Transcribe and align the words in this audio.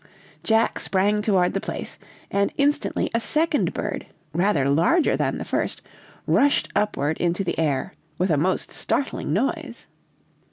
"Jack 0.43 0.79
sprang 0.79 1.21
toward 1.21 1.53
the 1.53 1.61
place, 1.61 1.99
and 2.31 2.51
instantly 2.57 3.11
a 3.13 3.19
second 3.19 3.71
bird, 3.71 4.07
rather 4.33 4.67
larger 4.67 5.15
than 5.15 5.37
the 5.37 5.45
first, 5.45 5.79
rushed 6.25 6.69
upward 6.75 7.19
into 7.21 7.43
the 7.43 7.59
air, 7.59 7.93
with 8.17 8.31
a 8.31 8.35
most 8.37 8.71
startling 8.73 9.31
noise. 9.31 9.85